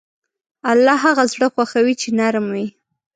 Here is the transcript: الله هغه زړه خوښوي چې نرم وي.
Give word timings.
الله 0.71 0.95
هغه 1.05 1.23
زړه 1.33 1.47
خوښوي 1.53 1.93
چې 2.01 2.09
نرم 2.19 2.45
وي. 2.55 2.67